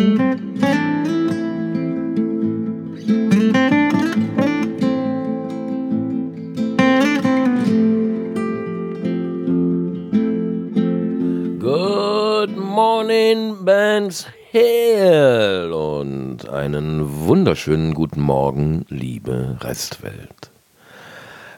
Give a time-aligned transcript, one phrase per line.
[0.00, 0.08] Good
[12.56, 20.50] morning, Bands Hill und einen wunderschönen guten Morgen, liebe Restwelt.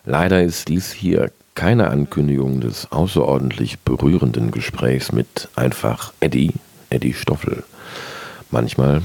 [0.05, 6.55] Leider ist dies hier keine Ankündigung des außerordentlich berührenden Gesprächs mit einfach Eddie,
[6.91, 7.63] Eddie Stoffel.
[8.53, 9.03] Manchmal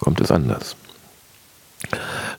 [0.00, 0.76] kommt es anders.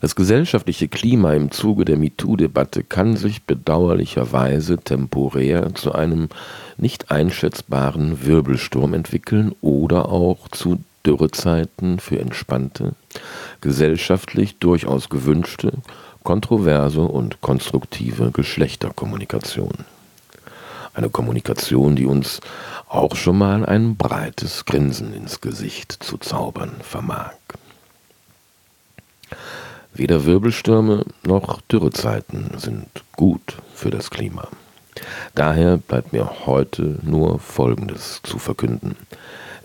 [0.02, 6.28] Das gesellschaftliche Klima im Zuge der MeToo-Debatte kann sich bedauerlicherweise temporär zu einem
[6.76, 12.94] nicht einschätzbaren Wirbelsturm entwickeln oder auch zu Dürrezeiten für entspannte,
[13.62, 15.72] gesellschaftlich durchaus gewünschte,
[16.22, 19.86] kontroverse und konstruktive Geschlechterkommunikation.
[21.00, 22.40] Eine Kommunikation, die uns
[22.86, 27.32] auch schon mal ein breites Grinsen ins Gesicht zu zaubern vermag.
[29.94, 34.46] Weder Wirbelstürme noch Dürrezeiten sind gut für das Klima.
[35.34, 38.96] Daher bleibt mir heute nur Folgendes zu verkünden.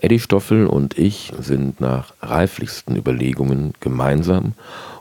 [0.00, 4.52] Eddie Stoffel und ich sind nach reiflichsten Überlegungen gemeinsam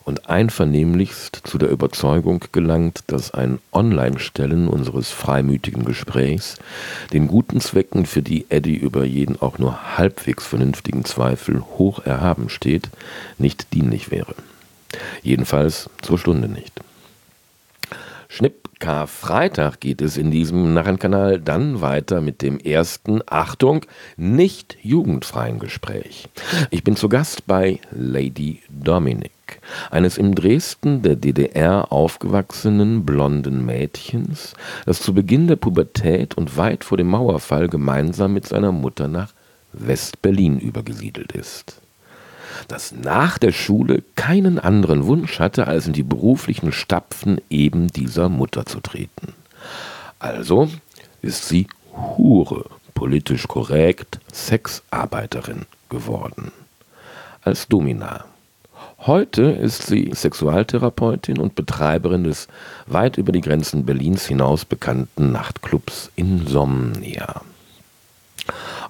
[0.05, 6.57] und einvernehmlichst zu der Überzeugung gelangt, dass ein Online-Stellen unseres freimütigen Gesprächs
[7.11, 12.49] den guten Zwecken, für die Eddie über jeden auch nur halbwegs vernünftigen Zweifel hoch erhaben
[12.49, 12.89] steht,
[13.37, 14.35] nicht dienlich wäre.
[15.23, 16.79] Jedenfalls zur Stunde nicht.
[18.35, 23.85] Schnipp Karfreitag geht es in diesem Narrenkanal dann weiter mit dem ersten, Achtung,
[24.17, 26.27] nicht jugendfreien Gespräch.
[26.69, 34.53] Ich bin zu Gast bei Lady Dominic, eines im Dresden der DDR aufgewachsenen blonden Mädchens,
[34.85, 39.31] das zu Beginn der Pubertät und weit vor dem Mauerfall gemeinsam mit seiner Mutter nach
[39.71, 41.84] West-Berlin übergesiedelt ist
[42.67, 48.29] das nach der Schule keinen anderen Wunsch hatte, als in die beruflichen Stapfen eben dieser
[48.29, 49.33] Mutter zu treten.
[50.19, 50.69] Also
[51.21, 56.51] ist sie Hure, politisch korrekt, Sexarbeiterin geworden.
[57.41, 58.25] Als Domina.
[58.99, 62.47] Heute ist sie Sexualtherapeutin und Betreiberin des
[62.87, 67.41] weit über die Grenzen Berlins hinaus bekannten Nachtclubs Insomnia.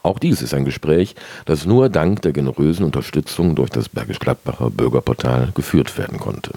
[0.06, 4.70] Auch dies ist ein Gespräch, das nur dank der generösen Unterstützung durch das Bergisch Gladbacher
[4.70, 6.52] Bürgerportal geführt werden konnte.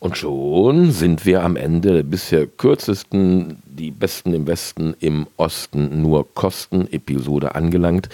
[0.00, 6.02] Und schon sind wir am Ende der bisher kürzesten, die Besten im Westen im Osten
[6.02, 8.08] nur Kosten-Episode angelangt,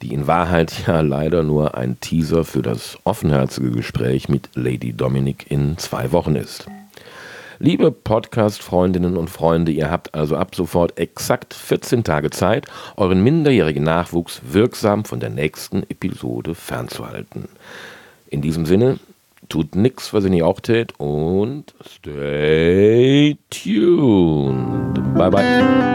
[0.00, 5.50] die in Wahrheit ja leider nur ein Teaser für das offenherzige Gespräch mit Lady Dominic
[5.50, 6.68] in zwei Wochen ist.
[7.64, 13.84] Liebe Podcast-Freundinnen und Freunde, ihr habt also ab sofort exakt 14 Tage Zeit, euren minderjährigen
[13.84, 17.44] Nachwuchs wirksam von der nächsten Episode fernzuhalten.
[18.30, 18.98] In diesem Sinne,
[19.48, 25.14] tut nichts, was ihr nicht auch tät und stay tuned.
[25.14, 25.91] Bye bye.